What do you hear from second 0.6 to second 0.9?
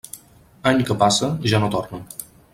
Any